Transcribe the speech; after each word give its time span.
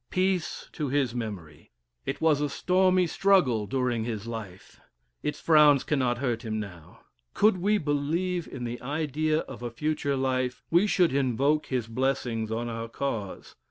Peace 0.09 0.67
to 0.73 0.89
his 0.89 1.13
memory! 1.13 1.69
It 2.07 2.19
was 2.19 2.41
a 2.41 2.49
stormy 2.49 3.05
struggle 3.05 3.67
during 3.67 4.03
his 4.03 4.25
life; 4.25 4.81
its 5.21 5.39
frowns 5.39 5.83
cannot 5.83 6.17
hurt 6.17 6.41
him 6.43 6.59
now. 6.59 7.01
Could 7.35 7.57
we 7.59 7.77
believe 7.77 8.47
in 8.47 8.63
the 8.63 8.81
idea 8.81 9.41
of 9.41 9.61
a 9.61 9.69
future 9.69 10.15
life, 10.17 10.63
we 10.71 10.87
should 10.87 11.13
invoke 11.13 11.67
his 11.67 11.85
blessings 11.85 12.49
on 12.51 12.67
our 12.67 12.87
cause. 12.87 13.53